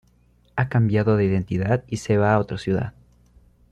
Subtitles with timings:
[0.55, 2.95] Ha cambiado de identidad y se va a otra ciudad.